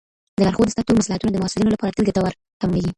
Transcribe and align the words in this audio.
د 0.37 0.39
لارښود 0.45 0.69
استاد 0.69 0.87
ټول 0.87 0.99
مصلحتونه 1.01 1.31
د 1.33 1.37
محصلینو 1.43 1.73
لپاره 1.75 1.93
تل 1.95 2.03
ګټور 2.09 2.33
تمامېږي. 2.59 2.89